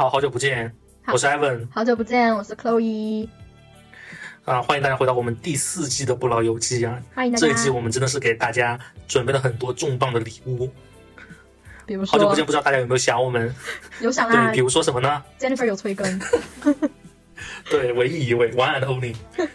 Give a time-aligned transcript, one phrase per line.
[0.00, 0.74] 好，好久不见，
[1.12, 3.28] 我是 Evan 好久不见，我是 Chloe，
[4.46, 6.98] 啊，欢迎大家回到我们第四季的不老游记啊。
[7.14, 7.46] 欢迎大家。
[7.46, 10.70] 这一季我们真的是给大家准备了很多重磅的礼物，
[11.84, 13.54] 比如说好久不见，不知道大家有没有想我们？
[14.00, 16.18] 有想啊对，比如说什么呢？，Jennifer 有催更，
[17.68, 19.14] 对，唯一一位 One and Only。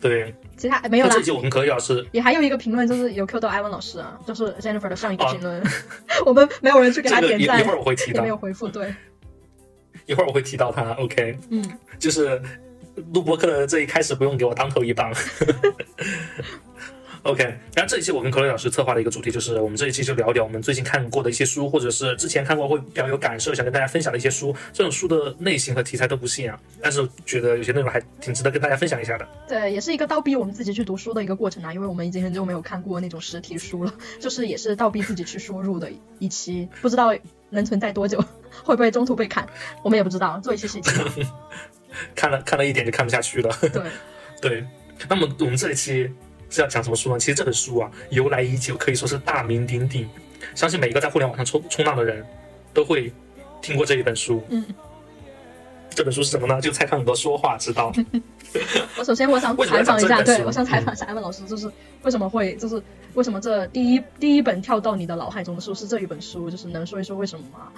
[0.00, 1.24] 对，其他没有啦这一。
[1.24, 5.60] 季我跟可以老师也还有一个评论，就是有 Q 到艾文老师啊，就是 Jennifer 的上一个哦评论，
[6.24, 8.94] 我们没有人去给他点赞，一一会儿我会提到也没，有回复，对，
[10.08, 10.92] 一会儿我会提到他。
[10.94, 11.62] OK，嗯，
[11.98, 12.40] 就是
[13.12, 15.12] 录播课的这一开始不用给我当头一棒。
[17.28, 24.56] OK，然后这一期我跟可乐老师策划的一个主题就是，我们这一期就聊一聊我们最近看过的一些书，或者是之前看过会比较有感受，想跟大家分享的一些书。
[24.72, 29.28] 这种书的类型和题材都不限啊，但是觉得有些内容还挺值得跟大家分享一下的。
[29.46, 37.14] 对，也是一个倒逼我们自己去读书的一个过程啊，因为我们已经很久没有看过那种实体书了，就是也是倒逼自己去输入的一期，不知道
[37.50, 38.18] 能存在多久，
[38.64, 39.46] 会不会中途被砍，
[39.82, 40.90] 我们也不知道，做一期是一期，
[42.14, 43.54] 看了看了一点就看不下去了。
[43.60, 43.82] 对，
[44.40, 44.66] 对，
[45.10, 46.10] 那么我们这一期
[46.50, 47.18] 是要讲什么书呢？
[47.18, 50.08] 其实这本书啊，由来已久，可以说是大名鼎鼎，
[50.54, 52.24] 相信每一个在互联网上冲冲浪的人
[52.72, 53.12] 都会
[53.60, 54.42] 听过这一本书。
[54.48, 54.64] 嗯，
[55.90, 56.60] 这本书是什么呢？
[56.60, 57.92] 就蔡康永的《说话之道》。
[58.96, 61.70] 我首先我想采访一下，对我想采访一下艾文老师，就是
[62.02, 62.82] 为什么会，就是
[63.14, 67.70] 为什么这第一第一本跳到你的脑海中的书是这一本书，就是能说一说为什么吗？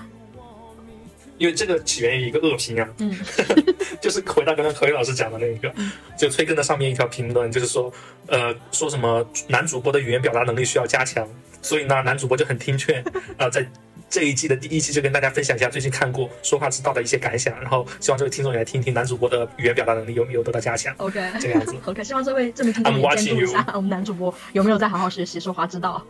[1.40, 3.16] 因为这个起源于一个恶评啊，嗯，
[3.98, 5.72] 就是回到刚刚何宇老师讲的那一个，
[6.18, 7.90] 就催更的上面一条评论，就是说，
[8.26, 11.26] 呃，说什么男主播的语言表达能力需要加强，
[11.62, 13.02] 所以呢，男主播就很听劝，
[13.38, 13.66] 啊、 在
[14.10, 20.94] 这一季的第一期就跟大家分享一下最近看过《说话之道》的一些感想，然后希望这位听众也来听听男主播的语言表达能力有没有得到加强。
[20.98, 21.74] OK，这个样子。
[21.86, 26.04] OK，希望这位这名听众也监督一下我们男主播有没有在好好学习说话之道。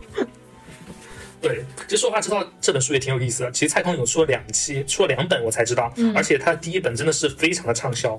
[1.40, 3.50] 对，其实《说话知道》这本书也挺有意思的。
[3.50, 8.18] 其实蔡康永出了两期，出了两本，我才知道，嗯而且他第一本真的是非常的畅销。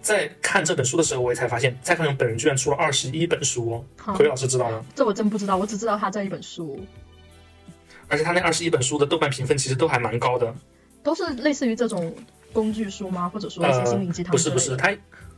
[0.00, 3.84] 在看这本书的时候，我也才发现蔡康永本人居然出了二十一本书哦。
[3.96, 4.84] 好奎老师知道吗？
[4.94, 6.80] 这我真不知道，我只知道他这一本书
[8.06, 10.54] 而且他那二十一本书的豆瓣评分其实都还蛮高的。
[11.02, 12.14] 都是类似于这种
[12.52, 13.28] 工具书吗？
[13.28, 14.96] 或者说一些心灵鸡汤不是不是，他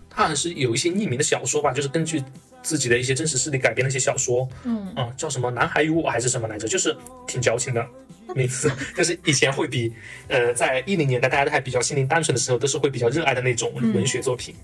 [0.09, 2.22] 他好像是有一些匿名的小说吧，就是根据
[2.62, 7.87] 自己的一些真实事例改编的一些小说，嗯，啊、叫什么《男孩与我》还是什么来着，就是挺矫情的
[8.34, 9.93] 名字，但是以前会比
[10.28, 13.94] 呃在一零年代大家都还比较心灵单纯的时候，都是会比较热爱的那种嗯。
[13.94, 14.54] 文学作品。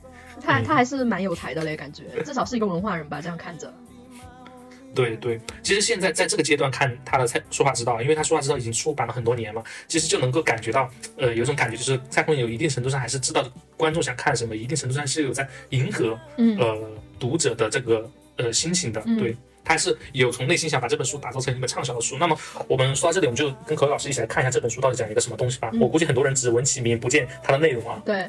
[0.40, 2.04] 他他还是蛮有才的嘞，感觉。
[2.24, 3.72] 至少是一个文化人吧，这样看着。
[4.96, 13.46] 对对，其实现在在这个阶段看他的蔡说话之道，因为他说话之道已经出版了很多年嘛，其实就能够感觉到，呃，有一种感觉就是蔡康永有一定程度上还是知道
[13.76, 19.36] 观众想看什么，一定程度上是有在迎合嗯呃读者的这个呃心情的，嗯对。
[19.68, 22.16] 他是有从内心想把这本书打造成一本畅销的书。
[22.18, 25.68] 那么我们说到这里，我们就跟何老师一起来看一下这本书到底讲一个什么东西吧。
[25.72, 28.00] 嗯我估计很多人只闻其名，不见它的内容啊。
[28.06, 28.28] 对，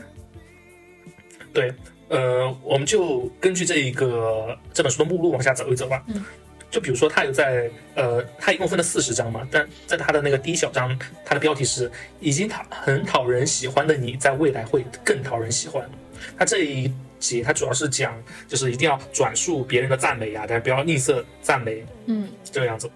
[1.54, 1.72] 对，
[2.08, 6.04] 呃，我们就根据这一个这本书的目录往下走一走吧。
[6.08, 6.26] 嗯，
[6.78, 10.96] 就比如说，他有在呃，他一共分了四十章嘛，但在他的那个第一小章，
[11.26, 15.90] 他的标题是“已经讨很讨人喜欢的你，在未来会更讨人喜欢”。
[16.38, 18.16] 他这一节他主要是讲，
[18.48, 22.88] 就是一定要转述别人的赞美呀、但是不要吝啬赞美嗯，这个样子。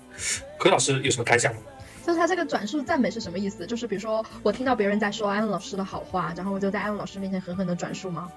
[0.60, 1.62] 柯老师有什么感想吗？
[2.06, 3.66] 就是他这个转述赞美是什么意思？
[3.66, 8.32] 就是比如说我听到别人在说艾文老师的好话，然后我就在艾文老师面前狠狠的转述吗？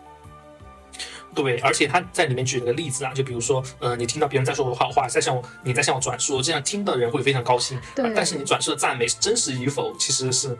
[1.34, 7.78] 对，而且他在里面举了个例子啊，就比如说，呃，你听到别人在说我的好话，在向我，你在向我转述，这样听的人会非常高兴。
[7.94, 10.56] 对但是你转述的赞美真实与否，其实是对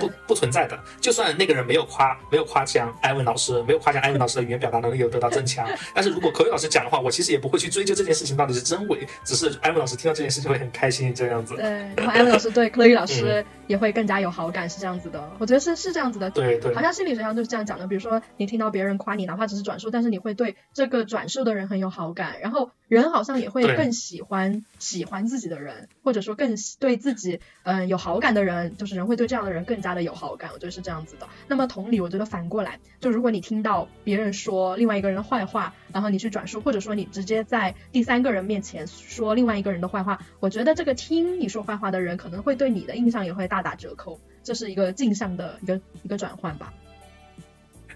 [0.00, 0.78] 不不存在的。
[1.00, 11.56] 就算那个人没有夸，没有夸奖艾文老师，没有夸奖艾文老师的语言表达能力有得到增强，但是如果口语老师讲的话，我其实也不会去追究这件事情到底是真伪，只是艾文老师听到这件事情会很开心这样子。
[11.56, 11.64] 对，
[11.96, 15.30] 然后艾文老师对口语老师也会更加有好感，是这样子的。
[15.38, 16.30] 我觉得是是这样子的。
[16.30, 17.86] 对对好像心理学上就是这样讲的。
[17.86, 30.50] 比如说，你听到别人夸你，哪怕只是转述，但是你会对这个转述的人很有好感，然后人好像也会更喜欢喜欢自己的人，或者说更喜对自己嗯、呃有好感的人，就是人会对这样的人更加的有好感。
[30.52, 31.28] 我觉得是这样子的。
[31.46, 44.18] 那么同理，我觉得反过来，就如果你听到别人说另外一个人的坏话，然后你去转述，或者说你直接在第三个人面前说另外一个人的坏话，我觉得这个听你说坏话的人可能会对你的印象也会大打折扣。
[44.42, 46.72] 这是一个镜像的一个一个转换吧。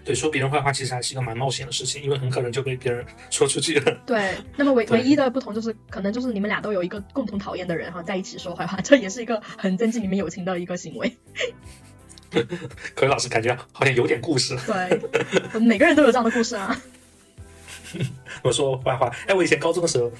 [0.09, 3.95] 对，说别人坏话其实还是一个蛮冒险的事情，因为很可能就被别人说出去了。
[4.07, 11.15] 对，那么唯唯一的不同就是，可能就是你们俩都有一个共同讨厌的人，然后在一起说坏话，这也是一个很增进你们友情的一个行为。
[12.95, 14.57] 可是老师感觉好像有点故事。
[14.65, 16.75] 对，每个人都有这样的故事啊。
[18.41, 20.11] 我说坏话，哎，我以前高中的时候，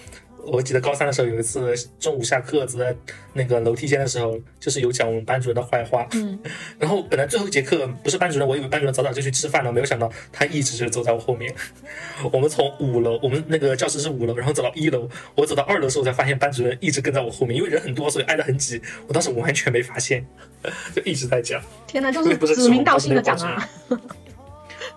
[0.46, 2.96] 我记得高三的时候有一次中午下课走在
[3.34, 6.08] 那个楼梯间的时候，就是有讲我们班主任的坏话。
[6.14, 6.40] 嗯，
[6.80, 11.54] 然后本来最后一节课不是班主任，我以为班主任早早就去吃饭了，没有想到他一直就走在我后面。
[12.32, 18.82] 我们从五楼，我们那个教室是五楼，然后走到一楼，我走到二楼的时候才发现班主任一直跟在我后面，因为人很多，所以挨得很挤。
[19.08, 20.26] 我当时完全没发现，
[20.96, 21.62] 就一直在讲。
[21.88, 23.70] 天哪，就是指名道姓的讲啊！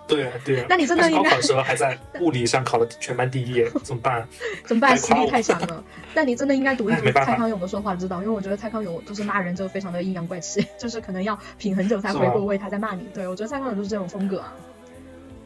[0.06, 0.66] 对啊，对啊。
[0.68, 4.26] 那你真的应该高考的时候还在物理上考了全班第一，怎么办？
[4.66, 4.96] 怎么办？
[4.96, 5.82] 实力太强了。
[6.14, 13.06] 但你真的应该读一读蔡康永的说话之道，因为我觉得蔡康永就是骂人就非常的阴阳怪气，就是可能要品很久才回过味，他在骂你。
[13.14, 14.52] 对我觉得蔡康永就是这种风格啊。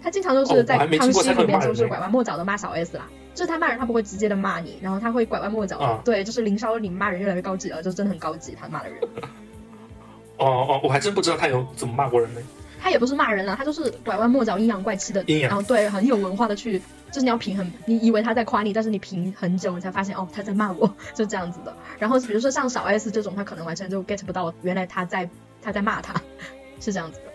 [0.02, 5.84] 他经常就哦是在康熙里面就是拐弯抹角的骂小 S 啦，就是他骂人他不会直接的骂你，然后他会拐弯抹角的。
[5.84, 8.98] 啊对，就是林少你骂人越来越高级了，就真的很高级，他骂的人。
[10.38, 12.40] 哦哦，我还真不知道他有怎么骂过人呢。
[12.86, 16.78] 他也不是骂人啊，他就是拐弯抹角、阴阳怪气的，然后对很有文化的去，
[17.10, 21.76] 就是你要平衡，你以为他在夸你，但是你评很久，你才发现哦他在骂我， 就这样子的。
[21.98, 25.28] 然后比如说像小 S 这种，他可能完全就 get 不到原来他在
[25.60, 26.14] 他在骂他，
[26.80, 27.32] 是这样子的。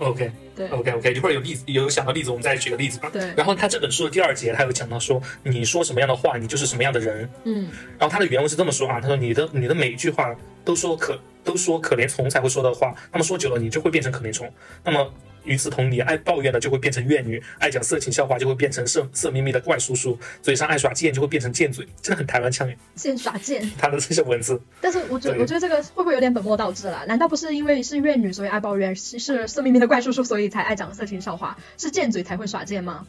[0.00, 3.08] OK 对 OK OK，一会儿有例子有想到例子，我们再举个例子吧。
[3.12, 7.28] 对，然后他这本书的第二节，他有讲到说，你说什么样的话，你就是什么样的人。
[7.44, 7.68] 嗯
[7.98, 14.50] 然后他的原文是这么说啊，他说你的你的每一句话都说可都说可怜虫才会说的话，那么说久了你就会变成可怜虫。
[14.82, 15.12] 那么
[15.50, 22.78] 与此同理，爱抱怨的就会变成怨女，爱讲色情笑话就会变成色色眯眯的怪叔叔，嘴上爱耍贱就会变成贱嘴，真的很台湾腔耶。
[22.94, 23.68] 贱耍贱。
[23.76, 27.04] 他的这些文字， 但是我觉得我觉得这个会不会有点本末倒置了？
[27.06, 33.04] 难道不是因为是怨女所以爱抱怨，是是色眯眯的怪叔叔所以才爱讲色情笑话，是贱嘴才会耍贱吗？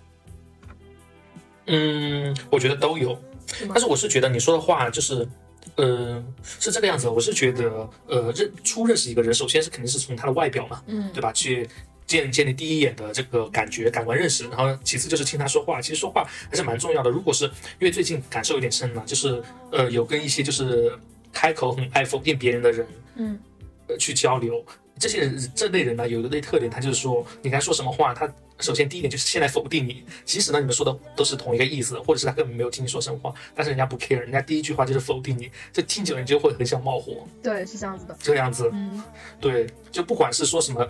[1.67, 3.13] 嗯，我觉得都有。
[3.53, 3.79] 是但？
[3.79, 5.27] 是我是觉得你说的话就是，
[5.75, 6.23] 呃，
[6.59, 7.07] 是这个样子。
[7.07, 11.31] 我是觉得，呃，认初认识一个人，首先是肯定是从他的外表嘛，嗯对吧？
[11.31, 11.69] 去
[12.11, 15.81] 建建立第一眼的这个感觉、感官认识，然后其次就是听他说话。
[15.81, 17.09] 其实说话还是蛮重要的。
[17.09, 19.41] 如果是因为最近感受有点深了，就是
[19.71, 20.91] 呃，有跟一些就是
[21.31, 23.39] 开口很爱否定别人的人，嗯
[23.87, 24.63] 呃，去交流。
[24.99, 30.03] 这些人这类人呢，有一类特点，他就是说，你跟他说什么话，他首先第一点就是先来否定你。
[30.25, 38.15] 其实呢，你们说的都是同一个意思，或者是他根本没有听你说什么话，但是人家不 care，人家第一句话就是否定你，这听久了你就会很想冒火，对，是这样子的。
[38.21, 38.69] 这个样子。
[38.73, 39.01] 嗯
[39.39, 40.87] 对，就不管是说什么，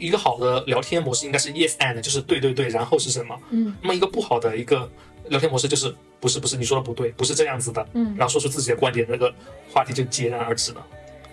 [0.00, 3.38] 一个好的聊天模式应该是 yes and，就是对对对，然后是什么？
[3.50, 4.90] 嗯那么一个不好的一个
[5.28, 9.32] 聊天模式就是不是不是你说的不对，不是这样子的，嗯，然后说出自己的观点，那个
[9.72, 10.84] 话题就戛然而止了。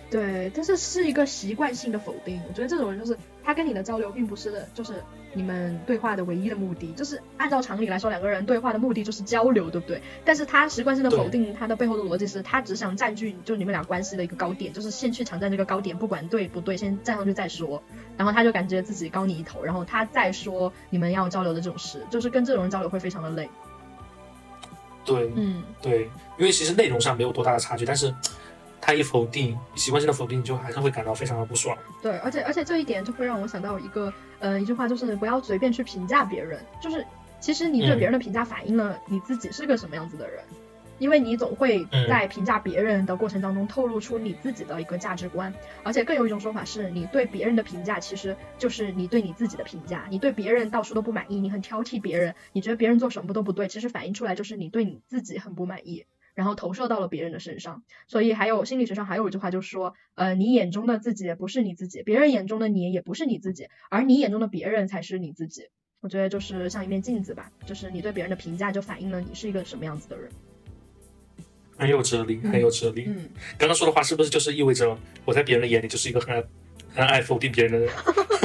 [0.10, 2.40] 对，但是是一个习惯性的否定。
[2.48, 3.18] 我觉得这种人就是
[3.48, 5.02] 他跟你的交流并不是就是
[5.34, 10.02] 你们对话的唯一的目的，就是按照常理来说，两个人对话的目的就是交流，对不对？
[10.26, 17.82] 但是他习惯性的否定，他的背后的逻辑是他只想占据就你们俩关系的一个高点，就是先去抢占这个高点，不管对不对，先站上去再说。
[18.18, 23.50] 然后他就感觉自己高你一头，然后他再说你们要交流的这种事，就是跟这种人交流会非常的累。
[25.06, 28.14] 对，嗯，对，因为其实内容上没有多大的差距，但是
[28.88, 31.78] 他一否定，习惯性的否定，你就还是会感到非常的不爽。
[32.02, 37.06] 对，而且而且这一点就会让我想到一个呃一句话，就是不要随便去评价别人，就是
[37.42, 40.42] 其实你对嗯别人的评价反映了你自己是个什么样子的人，
[41.00, 56.06] 因为你总会嗯在评价别人的过程当中透露出你自己的一个价值观，而且更有一种说法是你对别人的评价其实就是你对你自己的评价，你对别人到处都不满意，你很挑剔别人，你觉得别人做什么都不对，其实反映出来就是你对你自己很不满意。
[56.38, 65.64] 然后投射到了别人的身上，所以还有心理学上还有一句话就是说，呃，你眼中的自己不是你自己，别人眼中的你也不是你自己，而你眼中的别人才是你自己。
[66.00, 70.30] 我觉得就是像一面镜子吧，就是你对别人的评价就反映了你是一个什么样子的人。
[71.76, 73.06] 很有哲理，很有哲理。
[73.08, 74.96] 嗯，刚刚说的话是不是就是意味着
[75.26, 76.44] 我在别人的眼里就是一个很爱、
[76.94, 77.90] 很爱否定别人的人？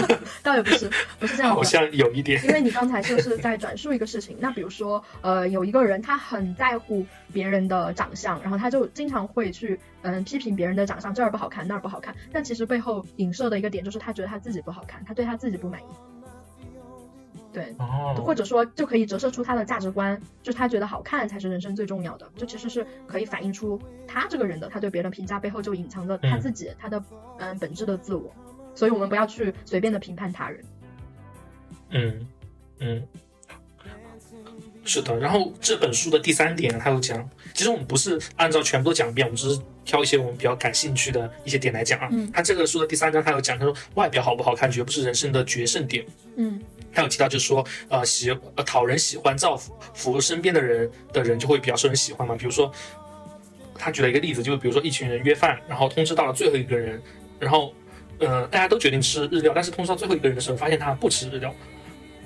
[0.42, 1.56] 倒也不是，不是这样的。
[1.56, 2.42] 好像有一点。
[2.44, 12.14] 因为你刚才就是在转述一个事情，那比如说，呃，有一个人他很在乎别人的长相，然后他就经常会去嗯批评别人的长相，这儿不好看，那儿不好看。
[12.32, 15.84] 但其实背后影射的一个点就是他觉得他自己不好看，他对他自己不满意。
[17.52, 27.04] 对，哦，或者说就可以折射出他的价值观，就是他觉得好看才是人生最重要的，就其实是可以反映出他这个人的，他对别人的评价背后就隐藏着他自己、他的
[27.38, 28.34] 嗯本质的自我，
[28.74, 30.64] 所以我们不要去随便的评判他人。
[31.90, 32.26] 嗯
[32.80, 33.02] 嗯，
[34.84, 35.18] 是的。
[35.18, 42.08] 然后这本书的第三点，他有讲，其实我们不是按照全部都讲一遍，我们只是挑一些我们比较感兴趣的一些点来讲啊。
[42.10, 46.04] 嗯他这个书的第三章，他有讲，他说外表好不好看，绝不是人生的决胜点。
[46.36, 46.60] 嗯
[46.94, 52.34] 他有提到，就是说，呃，喜呃讨人喜欢、造福服身边的人的人，就会比较受人喜欢嘛。
[52.36, 52.70] 比如说，
[53.74, 57.02] 他举了一个例子，就是比如说一群人约饭，然后通知到了最后一个人，
[57.40, 57.72] 然后，
[58.22, 61.52] 呃，大家都决定吃日料，但是通知到最后一个人的时候，发现他不吃日料，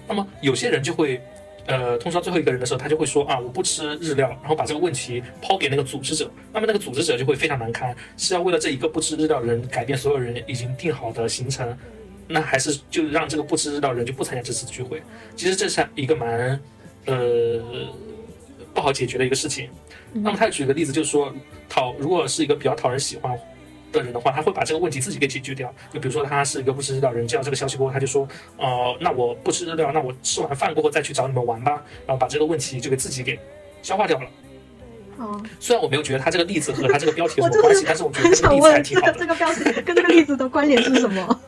[0.06, 1.18] 那么有些人就会
[1.66, 11.74] 呃，通知到最后一个人的时候，他就会说啊，我不吃日料，然后把这个问题抛给那个组织者，那么那个组织者就会非常难堪，是要为了这一个不吃日料的人改变所有人已经定好的行程，
[12.28, 15.02] 那还是就让这个不吃日料的人就不参加这次聚会？
[15.34, 16.60] 其实这是一个蛮
[17.06, 17.58] 呃
[18.74, 19.70] 不好解决的一个事情。
[20.12, 21.34] 那么他举个例子，就是说
[21.70, 23.38] 讨如果是一个比较讨人喜欢。
[23.96, 25.72] 的人的话，他会把这个问题自己给解决掉。
[25.92, 33.38] 就比如说，他是一个不吃日料人，接到这个消息过后，他就说，呃，那我不吃日料，那我吃完饭过后再去找你们玩吧，然后把这个问题就给自己给
[33.82, 34.26] 消化掉了。
[35.18, 39.14] 哦，虽然我没有觉得他这个例子和他这个标题有什么关系，但是我觉得这个例子还挺好的。
[39.14, 41.40] 这个标题跟这个例子的关联是什么？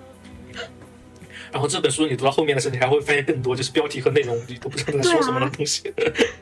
[1.53, 5.93] 然后这本书你读到后面的时候，你还会发现更多，就是标题和内容你都不知道在说什么的东西。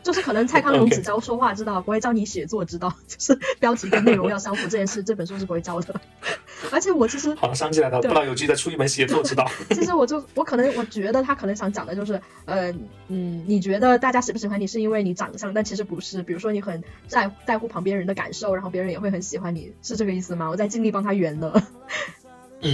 [0.02, 2.92] 就是可能蔡康永 只教说话之道，不会教你写作之道。
[3.06, 6.00] 就是标题跟内容要相符这件事，这本书是不会教的。
[6.72, 9.48] 而且我其实好像想起来了，不老有机再出一门写作之道。
[9.70, 12.72] 其实我就我可能我觉得他可能想讲的就是，呃
[13.08, 16.22] 嗯，你觉得大家喜不喜欢你是因为你长相，但其实不是。
[16.22, 20.48] 比如说你很在在乎旁边人的感受，然后别人也会很喜欢你，是这个意思吗？
[20.48, 21.62] 我在尽力帮他圆了。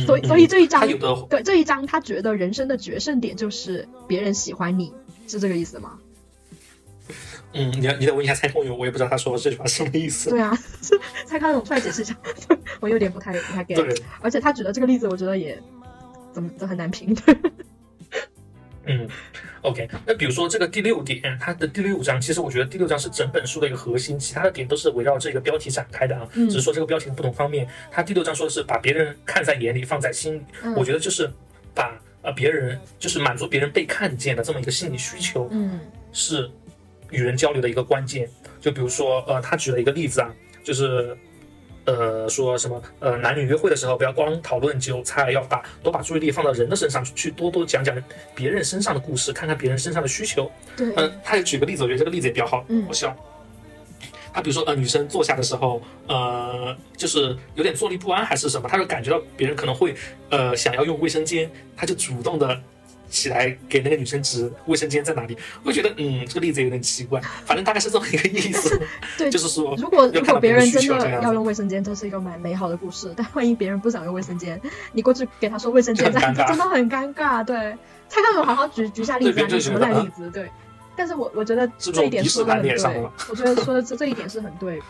[0.06, 0.86] 所以，所以这一章
[1.28, 4.92] 对这一章，他觉得人生的决胜点就是别人喜欢你，
[5.28, 5.98] 是这个意思吗？
[7.54, 10.30] 嗯，你你得问一下蔡康永，我也不知道他说这句话什么意思。
[10.30, 10.56] 对啊，
[11.26, 12.16] 蔡康永出来解释一下，
[12.80, 14.00] 我有点不太不太 get。
[14.20, 15.60] 而且他举的这个例子，我觉得也
[16.32, 17.14] 怎么都很难评。
[18.86, 19.08] 嗯。
[19.62, 27.68] OK，那比如说这个第六点，它的第六章，其实我觉得第六章是整本书的一个核心，其他的点都是围绕这个标题展开的啊，只是说这个标题的不同方面。
[27.90, 30.42] 它第六章说的是把别人看在眼里，放在心里，
[30.76, 31.30] 我觉得就是
[31.74, 35.78] 把呃别人就是满足别人被看见的这么一个心理需求，嗯，
[36.12, 36.50] 是
[37.10, 38.28] 与人交流的一个关键。
[38.60, 40.34] 就比如说呃，他举了一个例子啊，
[40.64, 41.16] 就是。
[41.84, 42.80] 呃，说什么？
[43.00, 47.96] 呃，男女约会的时候不要光讨论韭菜，要把多把注意力放到人的身上去，多多讲讲
[48.34, 50.50] 别人身上的故事，看看别人身上的需求。
[50.76, 53.16] 对，嗯，他也举个例子，我觉得这个例子也比较好，好笑。
[54.32, 59.94] 他比如说，呃，女生坐下的时候，呃，就是有点坐立不安还是什么，他就感觉到别人可能会，
[60.30, 62.58] 呃，想要用卫生间，他就主动的。
[63.12, 68.80] 起来给那个女生指卫生间在哪里，我觉得嗯这个例子有点奇怪，反正大概是这么一个意思。
[69.18, 73.12] 对，就是说，如果如果别人真的要用卫生间，这是一个蛮美好的故事。
[73.14, 74.60] 但万一别人不想用卫生间，
[74.92, 77.44] 你过去给他说卫生间在， 真的很尴尬。
[77.44, 77.76] 对，
[78.08, 80.30] 蔡康永好好举举下例子啊，举什么烂例子？
[80.30, 80.50] 对，
[80.96, 82.74] 但是我我觉得这一点说的很对，
[83.28, 84.80] 我觉得说的这 这一点是很对。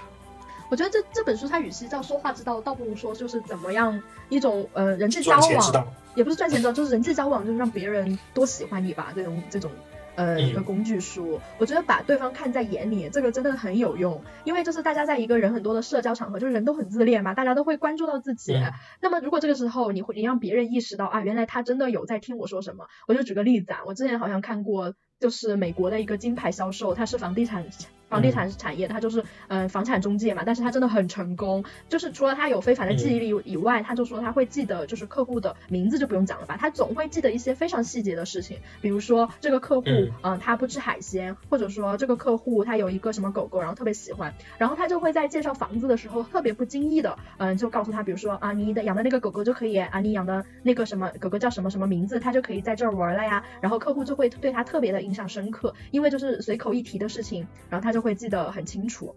[0.70, 9.12] 我觉得这这本书它与其叫说话之道，倒不如说就是怎么样一种呃人际交往，也不是赚钱之道，就是人际交往，就是让别人多喜欢你吧。
[9.14, 9.71] 这种这种
[10.14, 14.23] 呃一个工具书，我觉得把对方看在眼里，这个真的很有用。
[14.45, 18.54] 因为就是大家在一个人很多的社交场合，就是人都很自恋嘛，大家都会关注到自己。
[19.00, 27.64] 那么如果这个时候你会你让别人意识到啊，原来他真的有在听我说什么，我就举个例子啊，我之前好像看过，就是美国的一个金牌销售，他是房地产。
[28.12, 39.87] 房地产产业，他就是嗯房产中介嘛，但是他真的很成功，就是除了他有非凡的记忆力以外，他就说他会记得就是客户的名字就不用讲了吧，他总会记得一些非常细节的事情，比如说这个客户
[40.23, 40.38] 嗯。
[40.42, 58.82] 他不吃海鲜，或者说这个客户他有一个什么狗狗，然后特别喜欢，然后他就会在介绍房子的时候特别不经意的嗯就告诉他，比如说啊你的养的那个狗狗就可以啊你养的那个什么狗狗叫什么什么名字，他就可以在这儿玩了呀，然后客户就会对他特别的印象深刻，因为就是随口一提的事情，然后他就会记得很清。
[58.88, 59.14] 楚，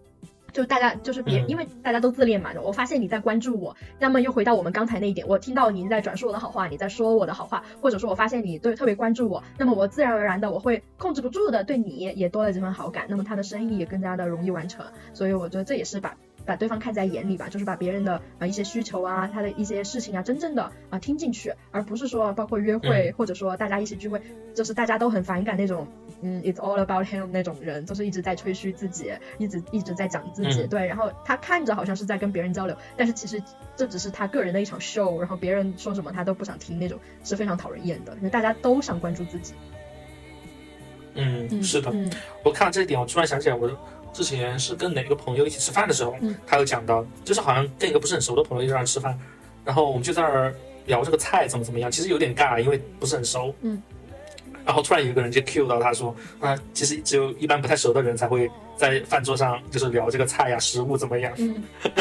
[0.52, 2.50] 就大家就是别，因为大家都自恋嘛。
[2.62, 14.86] 我发现你在关注我，那么又回到我们刚才那一点，我听到你在转述我的好话，你在说我的好话，或者说我发现你对特别关注我，那么我自然而然的我会控制不住的对你也多了几分好感，那么他的生意也更加的容易完成。
[15.12, 16.16] 所以我觉得这也是把。
[16.46, 24.22] 把对方看在眼里吧，就是把别人的啊一些需求啊，他的一些事情啊，真正的啊听进去，而不是说包括约会或者说大家一起聚会，
[24.54, 25.86] 就是大家都很反感那种，
[26.22, 33.42] 嗯，it's all about him 那种人，就是一直在吹嘘自己，一直一直在讲自己，对，然后他看着好像是在跟别人交流，但是其实
[33.74, 39.54] 这只是他个人的一场 show，然后别人说什么他都不想听那种，是非常讨人厌的，因为大家都想关注自己。
[41.18, 41.90] 嗯，是的，
[42.44, 43.68] 我看到这一点，我突然想起来，我。
[44.16, 49.18] 之前是跟哪个朋友一起吃饭的时候，他有讲到，就是好像跟一个不是很熟的朋友一在那吃饭，
[49.62, 50.54] 然后我们就在那儿
[50.86, 53.54] 聊这个菜怎么怎么样，其实有点尬，因为不是很熟。
[53.60, 53.82] 嗯。
[54.64, 61.30] 然后突然有一个人就 cue 到他说，啊，其实只有一般不太熟的人才会在饭桌上就是聊这个菜呀、食物怎么样。
[61.36, 61.62] 嗯。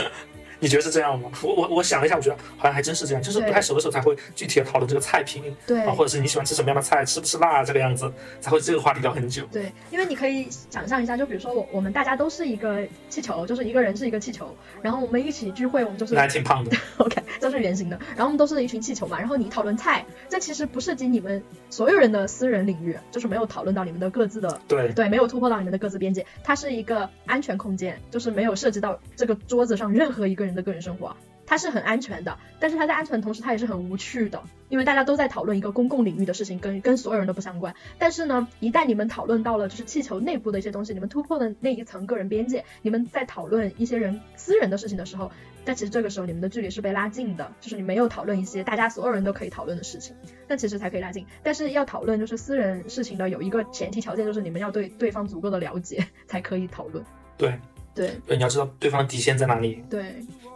[0.59, 1.29] 你觉得是这样吗？
[1.43, 5.81] 我我我想了一下，我觉得好像还真是这样，就是不太熟的时候才会具体的讨论这个菜品对。
[5.83, 9.43] 啊，或者是你喜欢吃什么样的菜，吃不吃辣这个样子，才会这个话题聊很久。
[9.51, 24.91] 对，因为你可以想象一下，就比如说我我们大家都是一个气球，就是一个人是一个气球，然后我们一起聚会，我们就是那还挺胖的， OK，这是圆形的，然后我们都是一群气球嘛，然后你讨论菜，这其实不涉及你们所有人的私人领域，就是没有讨论到你们的各自的对。
[24.93, 32.37] 对，没有突破到你们的各自边界，它是一个安全空间，就是没有涉及到这个桌子上任何一个人的个人生活，它是很安全的。
[32.59, 37.75] 但是它在安全的同时，它也是很无趣的，因为大家都在讨论一个公共领域的事情，跟跟所有人都不相关。
[37.99, 45.31] 但是呢，一旦你们讨论到了就是气球内部的一些东西，你们突破了那一层个人边界，你们在讨论一些人私人的事情的时候，
[45.65, 50.15] 但其实这个时候你们的距离是被拉近的，就是你没有讨论一些大家所有人都可以讨论的事情，
[50.47, 51.25] 那其实才可以拉近。
[51.43, 57.03] 但是要讨论就是私人事情的有一个前提条件，就是你们要对对方足够的了解才可以讨论。
[57.37, 57.59] 对
[57.95, 59.83] 对对，你要知道对方的底线在哪里。
[59.89, 60.03] 对，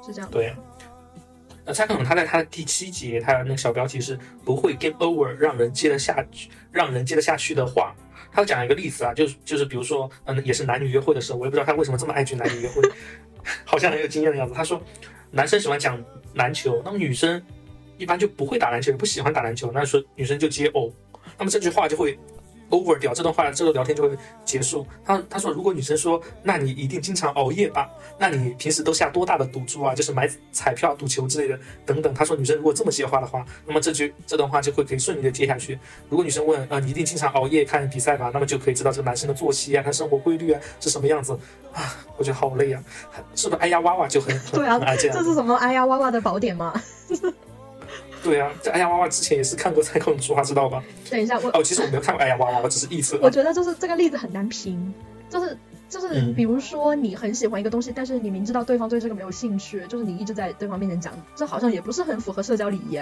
[0.06, 0.30] 是这样。
[0.30, 0.54] 对，
[1.66, 7.96] 那蔡康永他在他的第七节，他的那个小标题是不会 game over，让人接得下去，让人接得下去的话。
[8.32, 12.84] 他讲一个例子啊，就是就是比如说，嗯，也是男女约会的时候，我也不知道他为什么这么爱去男女约会，
[13.66, 14.54] 好像很有经验的样子。
[14.54, 14.80] 他说，
[15.32, 16.00] 男生喜欢讲
[16.36, 17.42] 篮球，那么女生
[17.98, 20.92] 一般就不会打篮球，也不喜欢打篮球，那说女生就接哦，
[21.40, 22.20] 那么这句话就会
[22.70, 24.86] over 掉，这段话这个聊天就会结束。
[25.04, 27.90] 他他说，如果女生说，那你一定经常熬夜吧？
[28.18, 29.94] 那你平时都下多大的赌注啊？
[29.96, 32.14] 就是买彩票、赌球之类的等等。
[32.14, 35.80] 他说，女生如果这么接话的话，那么这句这段话就会可以顺利的接下去。
[36.10, 38.30] 如果女生问，呃，你一定经常熬夜看比赛吧？
[38.34, 41.34] 那么就可以知道这个男生的作息啊，他生活规律啊是什么样子
[41.74, 41.96] 啊？
[42.18, 42.84] 我觉得好累啊，
[43.36, 43.62] 是不是？
[43.62, 45.24] 哎呀哇哇就很很对啊这样这。
[45.24, 46.74] 是什么哎呀哇哇的宝典吗？
[48.24, 50.84] 对啊，这哎呀哇哇之前也是看过蔡康永说话，知道吧？
[51.10, 53.20] 等一下，我哦，其实我没有看过哎呀哇哇，我只是臆测啊。
[53.24, 54.94] 我觉得就是这个例子很难评，
[55.30, 55.58] 就是
[55.90, 63.00] 就是嗯比如说你很喜欢一个东西，但是你明知道对方对这个没有兴趣，就是你一直在对方面前讲，这好像也不是很符合社交礼仪。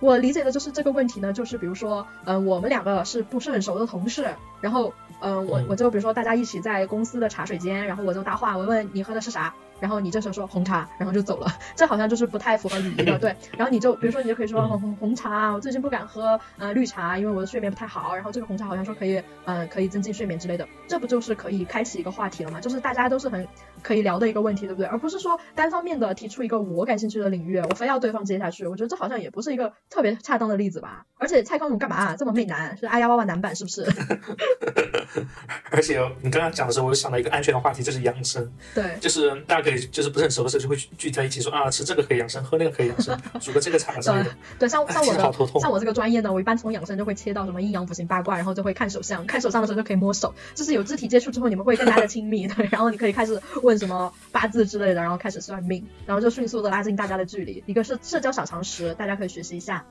[0.00, 4.26] 我理解的就是这个问题呢，就是比如说，嗯、我们两个是不是很熟的同事，
[4.64, 13.36] 然后，嗯、我嗯我就比如说大家一起在公司的茶水间，然后我就搭话，我问你喝的是啥，然后你这时候说红茶，然后就走了， 这好像就是不太符合礼仪的，对。
[13.58, 22.58] 然后你就比如说你就可以说嗯红红红茶，我最近不敢喝呃绿茶，因为我的睡眠不太好，然后这个红茶好像说可以呃可以增进睡眠之类的，这不就是可以开启一个话题了吗？
[22.58, 23.46] 就是大家都是很
[23.82, 24.86] 可以聊的一个问题，对不对？
[24.86, 31.04] 而不是说单方面的提出一个我感兴趣的领域，我非要对方接下去，我觉得这好像也不是一个特别恰当的例子吧。
[31.18, 32.76] 而且蔡康永干嘛、这么媚男？
[32.76, 33.84] 是哎呀哇哇男版是不是？
[35.70, 38.50] 而且你刚刚讲的时候，我就想到一个安全的话题，就是养生。
[38.74, 38.84] 对。
[39.00, 44.34] 就是大家可以就是不是很熟的时候就会聚聚在一起说啊，吃这个可以养生，喝那个可以养生， 煮个这个茶之类的。
[44.58, 59.84] 对，像像我的 像我这个专业呢，我一般从养生就会切到什么阴阳五行八卦，然后就会看手相，看手相的时候就可以摸手，就是有肢体接触之后，你们会更加的亲密，对，然后你可以开始问什么八字之类的，然后开始算命，然后就迅速的拉近大家的距离，一个是社交小常识，大家可以学习一下。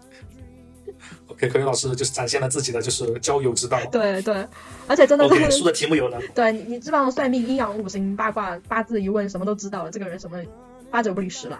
[1.27, 3.79] OK，可宇老师就是展现了自己的就是交友之道。
[3.91, 4.47] 对对，
[4.87, 10.41] 而且真的 OK，是书的题目有了，对你你知道算命、阴阳五行八卦、八字一问，什么都知道了，这个人什么
[10.89, 11.59] 八九不离十了。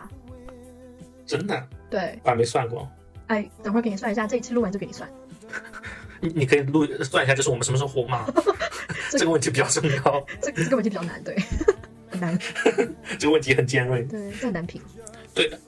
[1.25, 2.88] 真的，对，我还没算过。
[3.27, 5.10] 哎，等会儿给你算一下，这一期录完就给你算。
[6.19, 8.25] 你你可以录算一下，就是我们什么时候火吗？
[9.10, 11.36] 这这个问题比较重要，这这个问题比较难，对，
[12.12, 12.38] 很难，
[13.17, 14.03] 这个问题很尖锐。
[14.03, 14.82] 对，这很难评。
[15.34, 15.60] 对的。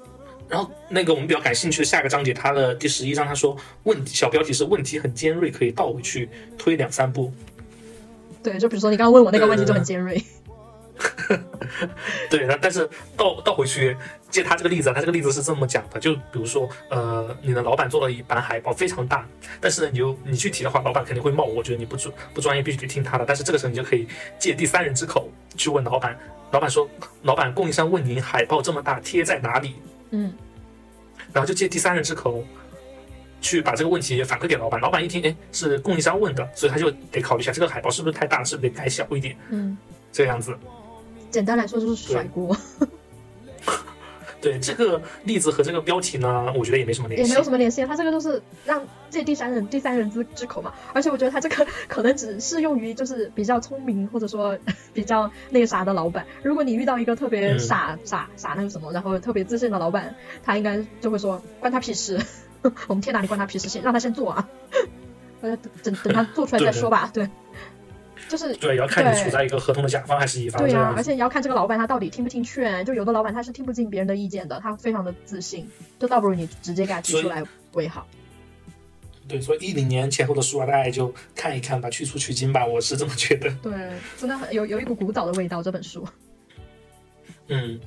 [0.47, 7.33] 然后那个我们比较感兴趣的下个章节，它的第十一章，他说问题小标题是问题很尖锐，可以倒回去推两三步。
[8.43, 10.23] 对，就比如说你刚刚问我那个问题就很尖锐。
[12.29, 13.97] 对，然后但是倒倒回去
[14.29, 19.27] 借他这个例子啊，他这个例子是这么讲的，就比如说，呃，你的老板做了一版海报非常大，
[19.59, 23.25] 但是呢，你就你去提的话，老板肯定会冒，我觉得你不专不专业，必须得听他的。
[23.27, 24.07] 但是这个时候你就可以
[24.39, 26.17] 借第三人之口去问老板，
[26.51, 26.87] 老板说，
[27.23, 29.75] 老板供应商问您海报这么大贴在哪里，
[30.11, 30.33] 嗯，
[31.33, 32.43] 然后就借第三人之口。
[33.41, 39.77] 去把这个问题反馈给老板，老板一听，哎，是供应商问的，所以他就得考虑一下这个海报是不是太大，是不是得改小一点，嗯，
[40.11, 40.57] 这样子。
[41.29, 42.57] 简单来说就是甩锅，
[44.45, 47.27] 对这个例子和这个标题呢，我觉得也没什么联系。
[47.27, 47.83] 也没有什么联系。
[47.83, 48.79] 他这个就是让
[49.09, 54.55] 借第三人第三人之之口嘛，而且我觉得他这个可能只适用于就是比较聪明或者说
[54.93, 56.23] 比较那个啥的老板。
[56.43, 62.19] 如果你遇到一个特别嗯傻、傻傻那个什么，然后特别自信的老板，他应该就会说关他屁事，
[62.87, 64.47] 我们天哪，你关他屁事，先让他先做啊，
[65.41, 67.09] 呃，等等他做出来再说吧。
[67.11, 67.27] 对，
[68.27, 70.99] 就是对，也要看你处在一个合同的甲方还是乙方对呀、这样子。
[70.99, 78.07] 而且你要看这个老板他到底听不听劝，就有的老板他是听不进别人的意见的，他非常的自信，就倒不如你直接给他提出来为好。
[79.27, 83.49] 对，所以一零年前后的书啊，大家就看一看吧，去粗取经吧，我是这么觉得。
[83.63, 83.73] 对，
[84.17, 85.63] 真的很有有一股古早的味道。
[85.63, 86.07] 这本书，
[87.49, 87.79] 嗯，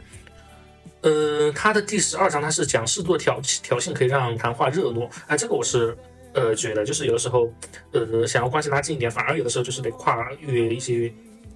[1.03, 5.97] 嗯，他的第十二章他是讲适度的挑挑衅可以让谈话热络，哎，这个我是
[6.35, 7.53] 呃觉得就是有的时候
[7.93, 11.13] 呃想要关系拉近一点，反而有的时候就是得跨越一些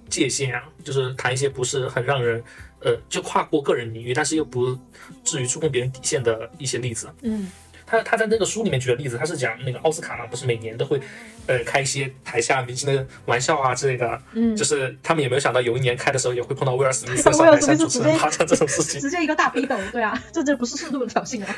[0.09, 2.43] 界限啊，就是谈一些不是很让人
[2.81, 4.77] 呃就跨过个人领域，但是又不
[5.23, 7.09] 至于触碰别人底线的一些例子。
[7.21, 7.51] 嗯
[7.85, 10.99] 他他在那个书里面举的例子，他是讲那个奥斯卡嘛，不是每年都会
[11.47, 19.01] 呃开一些台下明星的玩笑啊之类的，嗯，就是他们也没有想到有一年开的时候也会碰到威尔史密斯 上台向主持人夸奖这种事情。
[19.01, 21.53] 直接一个大逼斗，对啊， 这这不是适度的挑衅啊。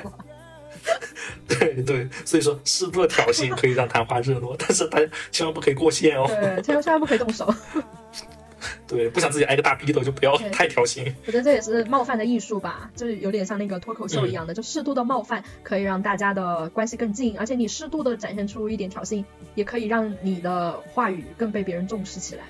[1.47, 6.25] 对对，所以说适度的挑衅可以让谈话热络，但是大家千万不可以过线哦。
[6.27, 7.53] 对，千万千万不可以动手。
[8.87, 11.11] 对，不想自己挨个大逼斗就不要太挑衅。
[11.25, 22.43] 我觉得这也是冒犯的艺术吧，就是有点像那个脱口秀一样的，就适度的冒犯可以让大家的关系更近，而且你适度的展现出一点挑衅，也可以让你的话语更被别人重视起来。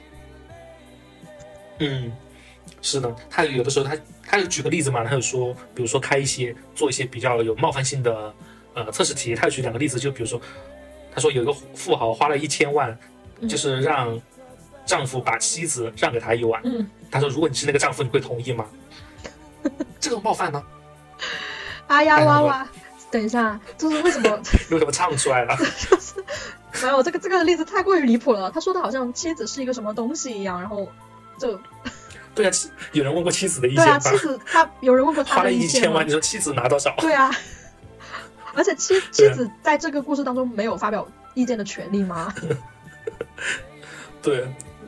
[1.80, 2.12] 嗯，
[2.86, 8.32] 是呢，他有的时候他他有举个例子嘛，他有说，比如说开一些做一些比较有冒犯性的
[8.76, 10.40] 呃测试题，他有举两个例子，就比如说
[11.12, 12.96] 他说有一个富豪花了一千万，
[13.40, 14.16] 嗯就是让
[14.86, 18.68] 丈夫把妻子让给他一晚，嗯，他说如果你是那个丈夫，你会同意吗？
[20.00, 20.64] 这个冒犯呢？
[21.88, 22.68] 哎呀哇哇！
[23.10, 24.30] 等一下，就是为什么
[24.70, 25.58] 为什么唱出来了？
[26.84, 28.52] 没有这个这个例子太过于离谱了？
[28.52, 30.88] 他说的好像妻子是一个什么东西一样，然后
[31.40, 31.60] 就
[32.36, 34.18] 对啊，妻有人问过妻子的意见对啊，妻？
[34.18, 36.94] 子他有人问过他花了的意见吗一千万，你说妻子拿多少？
[37.00, 37.32] 对啊，
[38.54, 42.34] 而且妻妻子在这个故事当中没有发表意见的权利吗？
[44.22, 44.40] 对，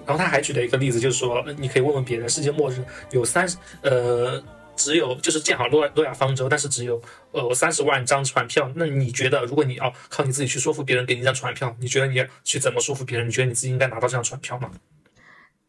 [0.06, 4.44] 然后他还举了一个例子，就是说，呃你可以问问别人，世界末日有三十呃，
[4.76, 8.70] 只有就是建好诺亚诺亚方舟，但是只有呃三十万张船票。
[8.76, 13.28] 那你觉得，如果你要靠你自己去说服别人给你一张船票，你觉得你要去怎么说服别人？
[13.28, 14.72] 你觉得你自己应该拿到这张船票吗？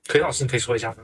[0.06, 0.96] 可以，老师，你可以说一下吗？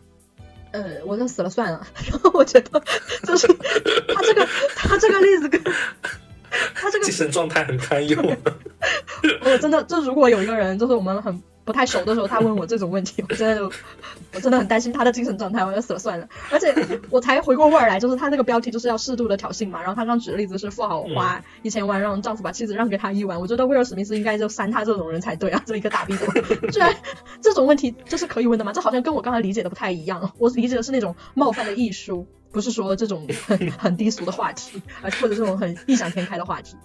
[0.75, 1.87] 呃，我就死了算了。
[2.11, 2.83] 然后我觉得
[3.23, 5.63] 就是他这个他这个例子跟
[6.75, 8.19] 他这个精神状态很堪忧。
[9.47, 13.73] 我真的，就如果有一个人，就是我们很不太熟的时候，他问我这种问题，我真的就，
[14.35, 16.29] 我真的很担心他的精神状态，我就死了算了。
[16.51, 16.75] 而且
[17.11, 26.27] 我才回过味儿来，就是他那个标题就是要适度的挑衅嘛，然后他刚举的例子是富豪花一千万让丈夫把妻子让给他一晚，我觉得威尔史密斯应该就删他这种人才对啊，这一个大逼斗。
[26.71, 26.95] 居然
[27.41, 28.73] 这种问题这是可以问的吗？
[28.73, 32.27] 这好像跟我刚才理解的不太一样，我理解的是那种冒犯的艺术。
[32.53, 36.77] 不是说这种很很低俗的话题，而或者这种很异想天开的话题，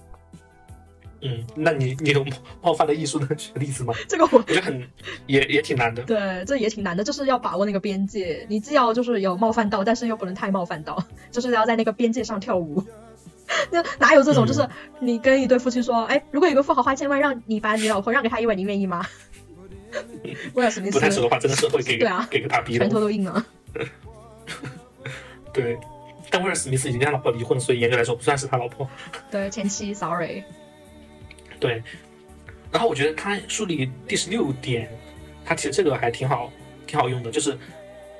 [1.21, 2.25] 嗯，那你你有
[2.61, 3.93] 冒犯的艺术能举个例子吗？
[4.07, 4.87] 这个我我觉得很
[5.27, 6.01] 也也挺难的。
[6.03, 8.45] 对，这也挺难的，就是要把握那个边界。
[8.49, 12.83] 你既要就是有冒犯到，但是又不能太冒犯到，就是要在那个边界上跳舞。
[13.71, 14.45] 那哪有这种？
[14.45, 14.67] 嗯就是
[14.99, 19.05] 你跟一对夫妻说，哎，如果有个富豪花千万让你把你老婆让给他一晚，你愿意吗？
[20.53, 22.99] 威尔史密斯不太熟的话，真的是会给个、对啊给个大逼拳头。
[22.99, 23.43] 都硬了。
[25.51, 25.79] 对，
[26.29, 28.87] 但威尔史密斯已经跟他老婆离婚了，所以严格来说不算是他老婆。
[29.31, 30.43] 对，前妻，sorry。
[31.59, 31.83] 对，
[32.71, 34.89] 然后我觉得他书里第十六点，
[35.45, 36.51] 他其实这个还挺好，
[36.87, 37.57] 挺好用的，就是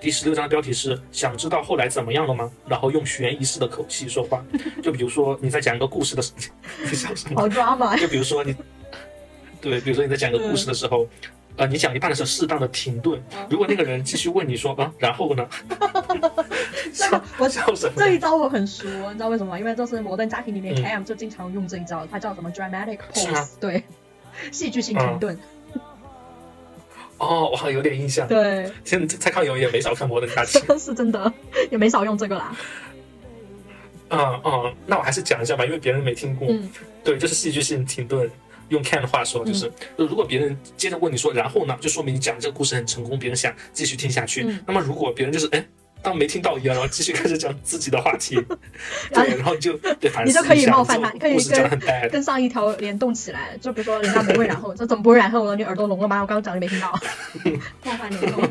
[0.01, 4.43] 第十六章的标题是“想知道后来怎么样了吗？”然后用悬疑式的口气说话，
[4.83, 6.33] 就比如说你在讲一个故事的时，
[6.83, 7.41] 你想什么？
[7.41, 8.55] 好 drama 就比如说你，
[9.61, 11.07] 对，比如说你在讲一个故事的时候。
[11.59, 15.45] 呃，你讲一半的时候适当的停顿，如果那个人继续问你说啊，然后呢？
[16.93, 19.59] 这个我笑什么这一招我很熟，你知道为什么吗？
[19.59, 23.83] 因为这是《摩登家庭》里面嗯 Cam 就经常用这一招，它叫什么 dramatic pause，对，
[24.53, 25.37] 戏剧性停顿，
[27.17, 28.25] 哦，我好像有点印象。
[28.25, 30.61] 对，现在蔡康永也没少看《摩登家庭》。
[30.79, 31.33] 是真的，
[31.69, 32.55] 也没少用这个啦。
[34.11, 36.47] 嗯嗯，那我还是讲一下吧，因为别人没听过。
[36.49, 36.69] 嗯
[37.03, 38.31] 对，就是戏剧性停顿。
[38.69, 39.65] 用 Ken 的话说，就是、
[39.97, 44.43] 呃如果别人接着问你说，然后呢，就说明你讲这个故事很成功，别人想继续听下去。
[44.43, 45.65] 嗯那么如果别人就是哎
[46.01, 48.35] 当没听到一样，然后继续开始讲自己的话题，
[49.11, 52.09] 然后对，然后你就得反思你就可以冒犯他，你可以跟。
[52.09, 53.57] 跟上一条联动起来。
[53.59, 55.55] 就比如说人家没问然后，这怎么不会然后呢？
[55.57, 56.21] 你耳朵聋了吗？
[56.21, 56.97] 我刚刚讲你没听到，
[57.83, 58.49] 冒犯联动。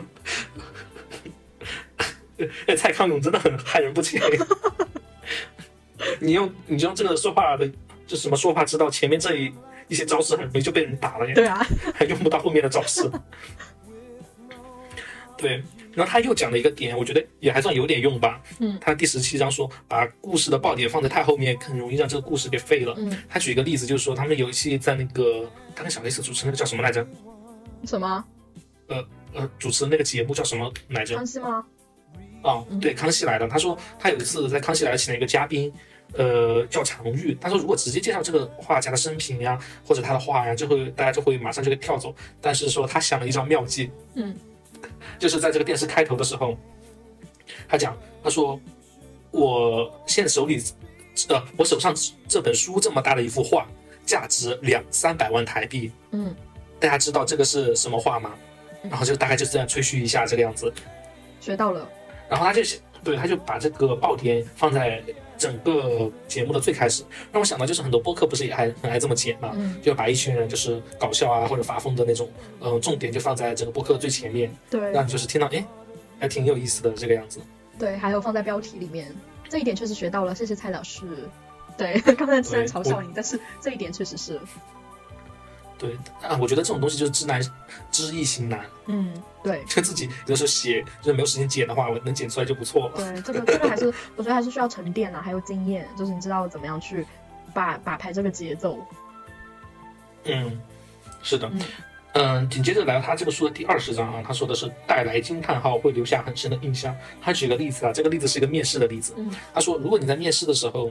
[2.66, 4.20] 哎，蔡康永真的很害人不浅。
[6.20, 7.68] 你用你就用这个说话的，
[8.06, 9.50] 就什么说话之道，前面这一
[9.88, 11.32] 一些招式很容易就被人打了呀。
[11.34, 13.10] 对啊， 还用不到后面的招式。
[15.36, 18.42] 对，然后他又讲了一个点，我觉得也还算有点用吧。
[18.58, 22.92] 嗯他第十七章说，把故事的爆点放在太后面，很容易让这个故事给废了。
[22.98, 27.06] 嗯，他举一个例子，就是说他们有一期在那个他跟小 S 主持那个叫什么来着？
[27.84, 28.24] 什么
[28.88, 31.14] 呃呃，主持的那个节目叫什么来着？
[31.14, 31.64] 康熙吗？
[32.42, 33.46] 啊，嗯对，康熙来了。
[33.46, 35.72] 他说他有一次在康熙来了请了一个嘉宾，
[36.14, 37.36] 呃，叫常玉。
[37.40, 42.14] 他说如果直接介绍这个画家的生平呀，或者他的画呀，就会大家就会马上就会跳走。
[42.40, 44.34] 但是说他想了一招妙计，嗯，
[45.18, 46.56] 就是在这个电视开头的时候，
[47.68, 48.58] 他讲他说，
[49.30, 50.62] 我现在手里，
[51.28, 51.94] 呃，我手上
[52.26, 53.68] 这本书这么大的一幅画，
[54.06, 55.92] 价值两三百万台币。
[56.12, 56.34] 嗯，
[56.80, 58.34] 大家知道这个是什么画吗？
[58.82, 60.72] 然后就大概就是这样吹嘘一下这个样子。
[61.40, 61.88] 学到了。
[62.28, 62.62] 然后他就
[63.02, 65.02] 对，他就把这个爆点放在
[65.38, 69.80] 整个节目的最开始，让我想到就是很多播客不是也还很爱这么剪嘛，嗯。
[69.80, 72.28] 就把一群人就是搞笑啊或者发疯的那种，
[72.60, 74.90] 嗯、重点就放在整个播客的最前面，对。
[74.90, 75.64] 让你就是听到哎，
[76.18, 77.40] 还挺有意思的这个样子。
[77.78, 79.14] 对，还有放在标题里面，
[79.48, 81.06] 这一点确实学到了，谢谢蔡老师。
[81.76, 84.40] 对， 刚才虽然嘲笑你，但是这一点确实是，
[85.78, 87.40] 对啊，我觉得这种东西就是知难
[87.90, 89.12] 知易行难，嗯，
[89.44, 89.62] 对。
[89.68, 92.96] 就自己有的时候写就是没有时间剪的话，我能剪出来就不错了。
[92.96, 93.86] 对，这个这个还是
[94.16, 97.06] 我觉得还是需要沉淀啊，还有经验，就是你知道怎么样去
[97.54, 98.78] 把把拍这个节奏。
[100.24, 100.60] 嗯，
[101.22, 101.62] 是的嗯，
[102.14, 106.94] 嗯，紧接着来到他这个书的第二十章啊，他说的是带来惊叹号会留下很深的印象。
[107.22, 109.14] 他举个例子啊，这个例子是一个面试的例子。
[109.16, 110.90] 嗯他说，如果你在面试的时候，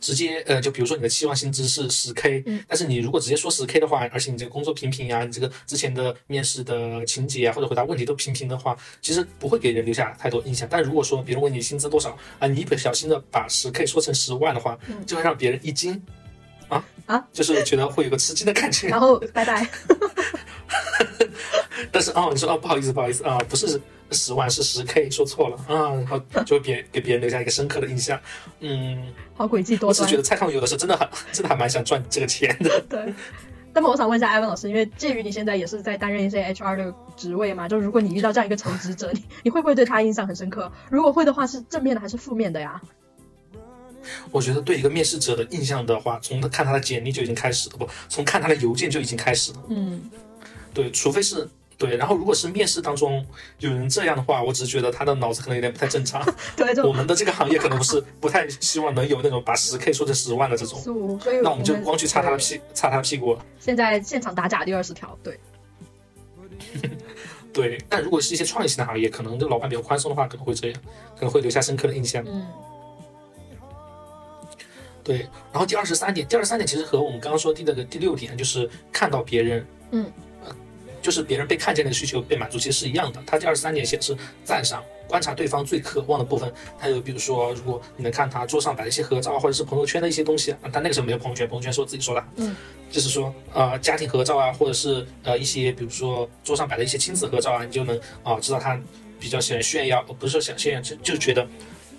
[0.00, 10.68] 直接呃，就比如说你的期望薪资是十 k，嗯但是你如果直接说十 k 的话，而且你这个工作平平呀，你这个之前的面试的情节啊，或者回答问题都平平的话，其实不会给人留下太多印象。
[10.70, 16.00] 但如果说别人问你薪资多少啊，你一不小心的把十 k 说成十万的话，嗯就会让别人一惊。
[16.68, 18.88] 啊啊，就是觉得会有个吃惊的感觉。
[18.88, 19.64] 然后拜拜。
[21.92, 28.18] 但是哦，你说哦，不好意思，不好意思啊，不是十万，是十 K，说错了啊，然后就别给别人留下一个深刻的印象。
[28.60, 30.16] 嗯，好诡计多端我是觉。
[30.16, 32.80] 得蔡康永有的时候真的很真的还蛮想赚这个钱的。
[32.88, 33.12] 对。
[33.74, 40.72] 那么我想问一下艾文老师，因为介于你现在也是在担任一些 HR 的职位嘛，就如果你遇到这样一个求职者，你你会不会对他印象很深刻？
[40.90, 42.80] 如果会的话，是正面的还是负面的呀？
[44.30, 49.58] 我觉得对一个面试者的印象的话，从看他的简历就已经开始了，不，从看他的邮件就已经开始了。
[49.68, 50.08] 嗯，
[50.72, 51.46] 对，除非是
[51.78, 53.24] 对，然后如果是面试当中
[53.58, 56.24] 有人这样的话，我只是觉得他的脑子可能有点不太正常。
[56.56, 60.78] 对，我们的这个行业可能不是不太希望能有那种把十 K 说成十万的这种。
[60.80, 63.36] 素，所以那我们就光去擦他的屁，擦他的屁股。
[63.60, 65.38] 现在现场打假第二十条，对，
[67.52, 70.80] 对，但如果是一些创业型的行业，可能这老板比较宽松的话，可能会这样，
[71.14, 72.24] 可能会留下深刻的印象。
[72.26, 72.46] 嗯
[75.04, 75.18] 对，
[75.52, 80.10] 然后第二十三点，第二十三点其实和我们刚刚说的第那个第六点，就是看到别人，嗯呃，
[81.06, 83.22] 就是别人被看见的需求被满足，其实是一样的。
[83.24, 86.52] 他第二十三点写的是赞赏，观察对方最渴望的部分。
[86.76, 92.56] 还有比如说，如果你能看他桌上摆的一些合照，或者是朋友圈的一些东西，啊，他那个时候没有朋友圈，朋友圈是我自己说的，嗯，
[92.90, 98.76] 就是说，呃，家庭合照啊，或者是呃一些比如说桌上摆的一些亲子合照啊，你就能啊、知道他
[99.20, 101.46] 比较喜欢炫耀，呃不是说想炫耀，就就觉得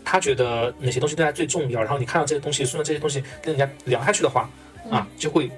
[0.04, 4.50] 他觉得哪些东西对他最重要，然后你看到这些东西，顺着这些东西跟人家聊下去的话，
[4.91, 5.52] 啊，就会呃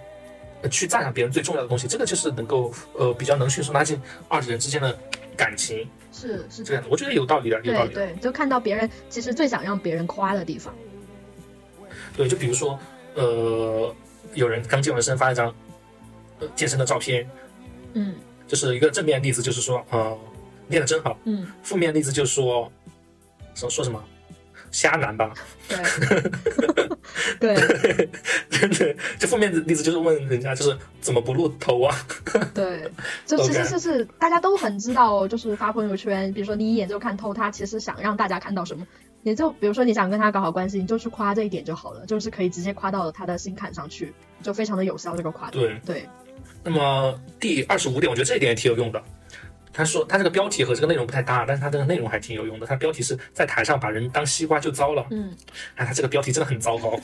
[0.69, 4.98] 去赞赏别人最重要的东西，这个就是能够呃比较能迅速拉近二人之间的
[5.38, 7.95] 感情，是是这样的，我觉得有道理的，有道理的。
[7.95, 10.74] 对对，就看到别人其实最想让别人夸的地方，
[12.17, 12.80] 对，就比如说，
[13.15, 13.95] 呃，
[14.34, 15.54] 有人刚健完身发一张
[16.39, 17.30] 呃健身的照片，
[17.93, 18.15] 嗯。
[18.50, 20.17] 就是一个正面例子，就是说，呃，
[20.69, 22.72] 练得真好；嗯，负面例子就是说，
[23.54, 24.04] 说说什么
[24.71, 25.34] 瞎男吧，
[27.39, 28.10] 对 对
[28.49, 31.95] 真的，就负面的例子就是问人家就是怎么不露头啊？
[32.53, 32.89] 对，
[33.25, 38.86] 就其实就是大家都很知道，就是发朋友圈，比如说你一眼就看透他其实想让大家看到什么。
[39.23, 45.13] 也就比如说你想跟他搞好关系，你就去夸这一点就好了，就是可以直接夸到他的心坎上去，就非常的有效。
[45.13, 45.77] 这个夸，对。
[45.86, 46.08] 对，
[46.63, 49.03] 那么第二十五点，我觉得这一点也挺有用的。
[49.79, 52.67] 他说他这个标题和这个内容不太搭，但是他这个内容还挺有用的。
[52.67, 55.07] 他标题是在台上把人当西瓜就糟了。
[55.09, 55.33] 嗯
[55.75, 56.99] 哎，他这个标题真的很糟糕。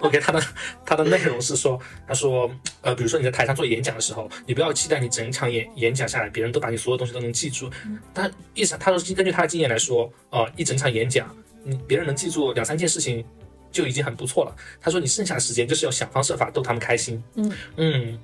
[0.00, 0.42] OK，他的
[0.86, 7.70] 他的内容是说，他说，呃，比如说你在台上做演讲的时候，你不要期待你整场演演讲下来，别人都把你所有东西都能记住。
[8.14, 11.28] 但一场，他说根据他的经验来说，呃，一整场演讲，
[11.62, 13.22] 你别人能记住两三件事情
[13.70, 14.56] 就已经很不错了。
[14.80, 17.22] 他说你剩下的时间就是要想方设法逗他们开心。
[17.34, 18.18] 嗯嗯。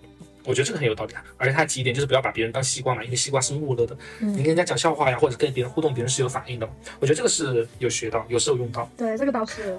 [0.50, 6.68] 我觉得这个很有道理啊，而且他提一点就是不要把别人当西瓜嘛，因为西瓜是木讷的，嗯你跟人家讲笑话呀，或者跟别人互动，别人是有反应的。
[6.98, 8.90] 我觉得这个是有学到，有时候用到。
[8.96, 9.78] 对，这个倒是，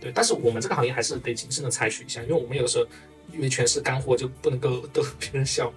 [0.00, 2.86] 对，但是我们这个行业还是得谨慎的采取一下，因为我们有的时候
[3.32, 5.72] 因为全是干货，就不能够逗别人笑。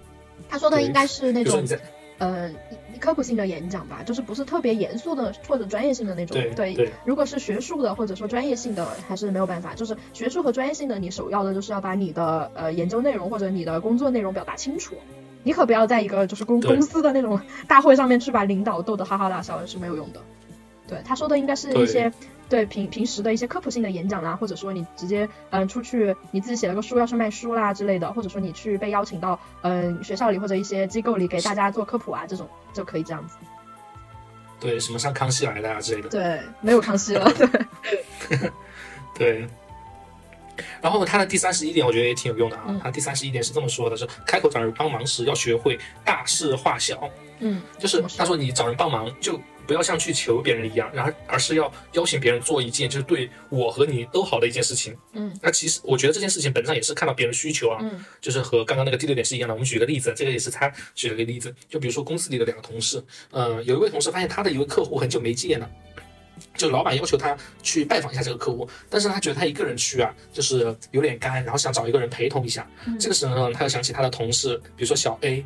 [0.48, 1.64] 他说的应该是那种
[2.18, 2.50] 呃
[2.96, 6.36] 科普性的演讲吧，就是不是特别严肃的或者专业性的那种。
[6.54, 9.74] 对对如果是学术的或者说专业性的，还是没有办法。
[9.74, 14.94] 就是学术和专业性的，你首要的就是要把你的呃研究内容或者你的工作内容表达清楚。
[15.42, 20.20] 你可不要在一个就是公公司的那种大会上面去把领导逗得哈哈大笑，是没有用的。
[20.88, 22.12] 对，他说的应该是一些
[22.48, 33.36] 对平平时的一些科普性的演讲啦，或者说你直接嗯、呃出去你自己写了个书要去卖书啦之类的，或者说你去被邀请到嗯、呃学校里或者一些机构里给大家做科普啊，这种就可以这样子。
[34.58, 36.08] 对，什么上康熙来的啊之类的。
[36.08, 37.30] 对，没有康熙了。
[38.28, 38.50] 对，
[39.14, 39.48] 对。
[40.80, 42.64] 然后他的第三十一点，我觉得也挺有用的啊。
[42.68, 47.10] 嗯他第三十一点是这么说的：是开口找人帮忙时，要学会大事化小。
[47.40, 54.96] 嗯，就是他说你找人帮忙，就不要像去求别人一样，然后而是要邀请别人做一件就是对我和你都好的一件事情。
[55.12, 59.54] 嗯，那其实我觉得这件事情本质上也是看到别人需求啊，嗯就是和刚刚那个第六点是一样的。
[59.54, 65.68] 我们举个例子，这个也是他举了个例子，就比如说公司里的两个同事，呃，有一位同事发现他的一位客户很久没见了。
[66.54, 72.68] 就老板要求他去拜访一下这个客户，但是他觉得他一个人去啊，就是有点干，然后想找一个人陪同一下。
[72.86, 75.42] 嗯这个时候呢，他又想起他的同事，比如说小 A，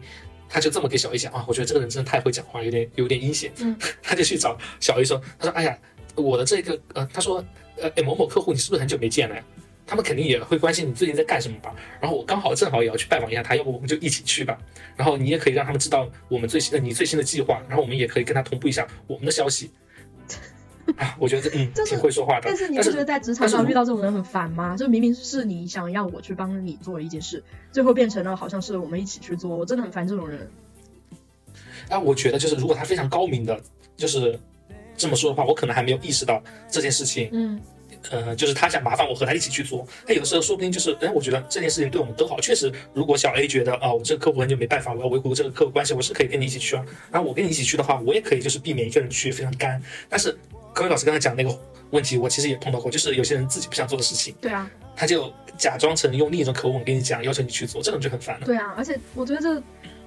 [0.51, 3.53] 他就这么给小 A 讲啊，我觉得这个人真的太会讲话，有点有点阴险。
[3.59, 5.79] 嗯， 他就去找小 A 说，他说，哎呀，
[6.17, 7.43] 我的这个呃，他说，
[7.77, 9.43] 呃，哎某某客户你是不是很久没见了呀？
[9.87, 11.75] 他们肯定也会关心你最近在干什么吧。
[12.01, 14.57] 然后我刚好正好也要去拜访一下他，要不我们就一起去吧。
[14.97, 19.71] 然后你也可以让他们知道我们最新的你最新的计划，然后我们也可以跟他同步一下我们的消息。
[20.97, 24.77] 啊， 我觉得嗯就是挺会说话的，但是你不觉得在职场上遇到这种人很烦吗？
[24.77, 30.51] 就明明是你想要我去帮你做一件事，最后变成了好像是我们一起去做，我真的很烦这种人。
[31.89, 33.61] 啊，我觉得就是如果他非常高明的，
[33.97, 34.39] 就是
[34.97, 37.61] 这么说的话，我可能还没有意识到这件事情，嗯
[38.11, 39.87] 呃，就是他想麻烦我和他一起去做。
[40.07, 42.41] 他有的时候说不定就是，哎，我觉得这件事情对我们都好。
[42.41, 46.85] 确实，如果小 A 觉得啊，我这个客户很久没办法，我要维护这个客户关系，我是可以跟你一起去啊。
[47.11, 49.83] 然后我跟你一起去的话，我也可以就是避免一个人去非常干。
[50.09, 50.35] 但是
[50.73, 51.57] 各位老师刚才讲那个
[51.91, 58.47] 问题，我其实也碰到过，就是有些人自己不想做的事情，对啊，他就假装成用另一种口吻跟你讲，要求你去做，这种就很烦了。
[58.47, 59.63] 对啊，而且我觉得这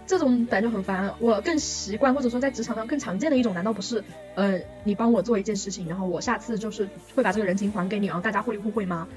[0.05, 1.13] 这种本来就很烦。
[1.19, 4.03] 我更习惯或者说在职场上更常见的一种，难道不是
[4.35, 9.07] 呃你帮我做一件事情，然后我下次就是会把这个人情还给你，然后大家互利互惠吗？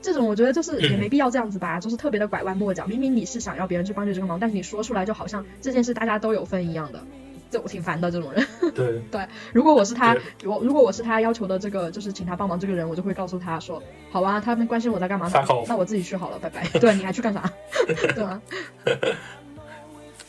[0.00, 2.86] 这种我觉得就是也没必要这样子吧，就是特别的拐弯抹角。
[2.86, 7.02] 明明你是想要别人去帮你这个忙，但是你说出来就好像这件事大家都有份一样的，
[7.50, 8.46] 这我挺烦的这种人。
[8.74, 15.30] 对 对，如果我是他对，我如果我是他要求的这个就是请他帮忙这个人，我就会告诉他说，好啊，他们关心我在干嘛，
[15.66, 16.66] 那我自己去好了，拜拜。
[16.78, 17.50] 对，你还去干啥？
[17.86, 18.40] 对吧？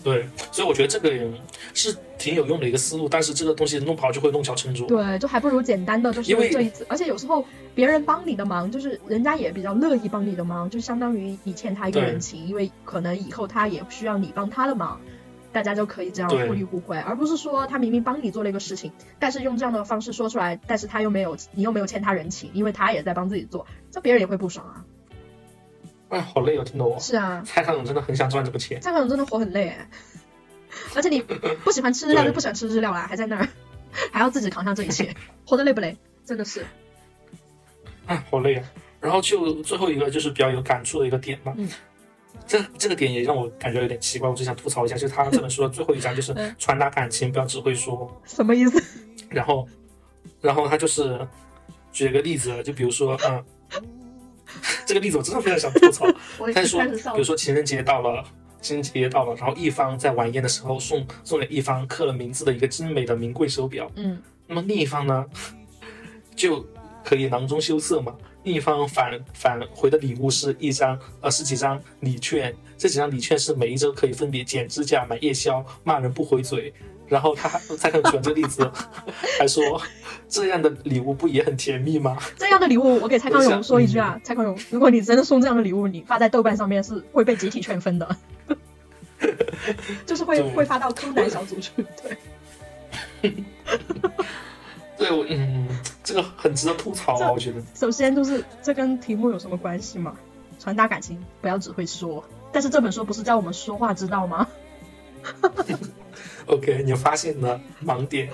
[0.02, 1.12] 对，所以我觉得这个
[1.74, 4.88] 是挺有用的一个思路，但是这个东西弄不好就会弄巧成拙。
[4.88, 7.44] 对，就还不如简单的就是因为这一次，而且有时候
[7.76, 15.02] 别人帮你的忙，就是人家也比较乐意帮你的忙，就相当于你欠他一个人情，因为可能以后他也需要你帮他的忙。
[15.52, 24.86] 大家就可以这样互利互惠，而不是说他明明帮你做了一个事情，但是用这样的方式说出来，但是他又没有，你又没有欠他人情，因为他也在帮自己做，这别人也会不爽啊。
[26.10, 27.00] 哎，好累哦，听得我。
[27.00, 28.82] 是啊，蔡康永真的很想赚这个钱。
[28.82, 29.90] 蔡康永真的活很累哎，
[30.96, 31.22] 而且你
[31.64, 33.48] 不喜欢吃日料就不喜欢吃日料啦，还在那儿，
[34.12, 35.98] 还要自己扛下这一切， 活得累不累？
[36.26, 36.66] 真的是，
[38.06, 38.64] 哎，好累啊。
[39.00, 41.70] 然后就最后一个就是比较有感触的一个点嘛，嗯
[42.48, 48.10] 这这个点也让我感觉有点奇怪，我只想吐槽一下，就是他这本书的最后一章就是嗯传达感情，不要只会说。
[48.26, 48.84] 什么意思？
[49.30, 49.68] 然后，
[50.42, 51.20] 然后他就是
[51.92, 53.46] 举了个例子，就比如说，嗯，
[54.86, 56.06] 这个例子我真的非常想吐槽。
[56.40, 58.24] 我他就说，比如说情人节到了，
[58.62, 65.26] 情人节到了，然后一方在晚宴的时候送送给一方刻了名字的一个精美的名贵手表，嗯那么另一方呢，
[66.36, 66.66] 就
[67.04, 68.16] 可以囊中羞涩嘛。
[68.50, 76.74] 另一方返返回的礼物是一张呃十几张礼券，这几张礼券是每一周可以分别剪指甲、买夜宵、骂人不回嘴。
[77.08, 78.68] 然后他还蔡康永举了这个例子，
[79.38, 79.80] 还说
[80.28, 82.18] 这样的礼物不也很甜蜜吗？
[82.38, 88.18] 这样的礼物，我给蔡康永说一句啊，蔡康永，如果你真的送这样的礼物，你发在豆瓣上面是会被集体劝分的，
[90.08, 91.72] 就是会会发到坑男小组去。
[93.22, 93.34] 对，
[95.00, 95.68] 对，我嗯，
[96.04, 97.62] 这个很值得吐槽啊，我觉得。
[97.74, 100.14] 首先就是这跟题目有什么关系吗？
[100.60, 102.22] 传达感情，不要只会说。
[102.52, 104.46] 但是这本书不是教我们说话之道吗？
[106.48, 108.30] OK，你发现了盲点，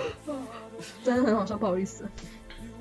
[1.04, 2.04] 真的很好笑，不好意思。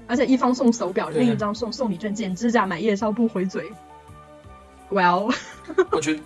[0.07, 3.71] 而且一方送手表，另一张送送礼券、剪指甲、买夜宵不回嘴。
[4.89, 5.35] Well，
[5.91, 6.21] 我觉得。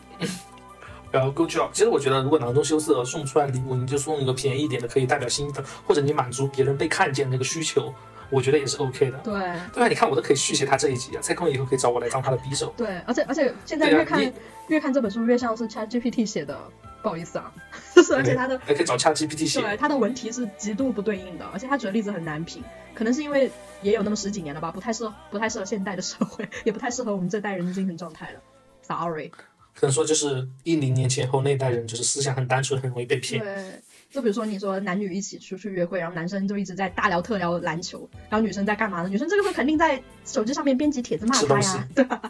[1.11, 1.69] 然后 good job。
[1.71, 7.93] 其实我觉得，如果囊中羞涩送不出来礼物，你就送一个便宜一点的，可以代表心意的，或者你满足别人被看见的那个需求，
[8.29, 9.17] 我觉得也是 OK 的。
[9.19, 9.33] 对
[9.73, 12.73] 对啊，你看我都可以续写他这一集啊，蔡康永以后可以找我来当他的匕首。
[12.77, 14.31] 对，而且而且现在越看、你
[14.67, 16.57] 越看这本书越像是 ChatGPT 写的，
[17.01, 17.51] 不好意思啊，
[17.95, 19.89] 就是而且他的还可以找 ChatGPT 写对他。
[19.89, 23.49] 的文题是极度不对应的，而且他举的例子很难评，可能是因为
[23.81, 28.39] 也有那么十几年了吧，不太适合不太适合现代的社会， 也不太适合我们这代人的精神状态了。
[28.83, 29.31] Sorry，
[29.79, 33.41] 可能说就是一零年前后那代人，就是思想很单纯，很容易被骗。
[33.41, 39.07] 对，就比如说你说男女一起出去约会，然后男生就一直在大聊特聊篮球，然后女生在干嘛呢？
[39.07, 42.21] 女生这个时候肯定在手机上面编辑帖子骂他呀，对吧？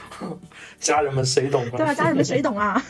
[0.80, 1.70] 家人们谁懂啊？
[1.76, 1.92] 对吧？
[1.92, 2.82] 家人们谁懂啊？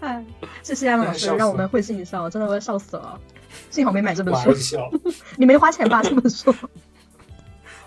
[0.00, 0.22] 哎，
[0.62, 3.18] 谢谢亚龙老师让我们会心一笑，真的我要笑死了。
[3.70, 4.52] 幸好没买这本书，
[5.38, 6.02] 你没花钱吧？
[6.04, 6.54] 这本书？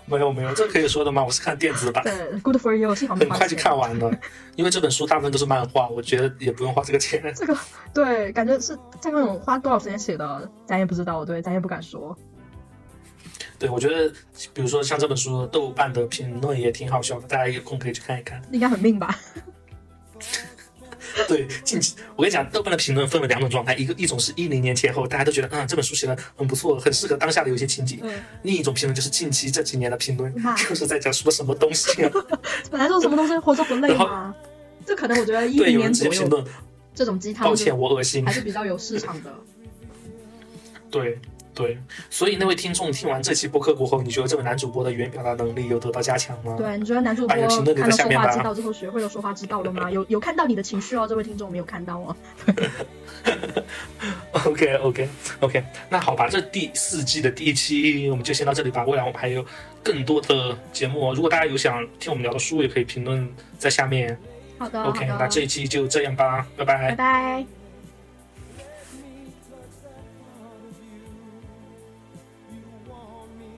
[0.06, 1.24] 没有没有，这可以说的吗？
[1.24, 3.16] 我是看电子版，对，Good for you，幸好。
[3.16, 4.10] 很快就看完了，
[4.54, 7.20] 因为这本书大部分都是漫画，我觉得也不用花这个钱。
[7.34, 7.56] 这个
[7.92, 12.16] 对，感觉是在那种花多少时间写的，咱也不知道，对，咱也不敢说。
[13.58, 14.12] 对，我觉得，
[14.52, 18.40] 比如说像这本书，豆瓣的评论也挺好笑的，大家有空可以去看一看。
[18.52, 19.18] 应该很命吧？
[21.28, 28.12] 对，近期我跟你讲，豆瓣的评论分为两种状态，一个一种是一零年前后，大家都觉得嗯这本书写的很不错，很适合当下的有些情景；嗯，
[28.42, 30.32] 另一种评论就是近期这几年的评论，
[30.68, 32.10] 就是在讲说什么东西啊？
[32.70, 34.34] 本来说什么东西活着不累吗？
[34.84, 36.44] 这可能我觉得一对，零年左右评论，
[36.94, 38.32] 这种鸡汤抱歉，我恶心还。
[38.32, 39.34] 是比较有市场的。
[40.90, 41.18] 对
[41.56, 41.78] 对，
[42.10, 46.54] 所以那位听众听完这期播客过后，你觉得这位男主播的语言表达能力有得到加强吗？
[46.58, 47.34] 对，你觉得男主播
[47.74, 49.90] 看到下面吧说话之道之后学会了说话之道了吗？
[49.90, 52.16] 有有看到你的情绪哦，这位听众没有看到哦。
[54.44, 55.08] OK OK
[55.40, 58.84] OK，那好吧，这第四季的第一期我们就先到这里吧。
[58.84, 59.42] 未来我们还有
[59.82, 63.26] 更多的节目哦，如果大家有想听我们聊的书，也可以评论
[63.58, 64.16] 在下面。
[64.58, 67.55] 好的，OK，好的那这一期就这样吧，拜拜拜拜。